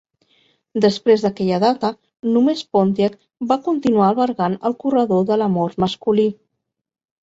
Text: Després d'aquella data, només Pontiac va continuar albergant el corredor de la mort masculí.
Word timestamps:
Després 0.85 1.25
d'aquella 1.25 1.59
data, 1.65 1.91
només 2.39 2.65
Pontiac 2.79 3.21
va 3.55 3.61
continuar 3.71 4.09
albergant 4.11 4.61
el 4.73 4.81
corredor 4.85 5.33
de 5.33 5.43
la 5.45 5.55
mort 5.61 5.83
masculí. 5.89 6.31